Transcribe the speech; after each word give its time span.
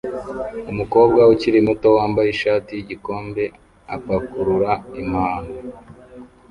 Umukobwa 0.71 1.21
ukiri 1.33 1.59
muto 1.67 1.87
wambaye 1.97 2.29
ishati 2.31 2.71
yigikombe 2.73 3.43
apakurura 3.95 4.71
impano 5.01 5.51